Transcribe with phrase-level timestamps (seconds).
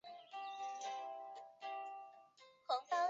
[0.01, 0.17] 王尧
[2.81, 2.99] 臣人。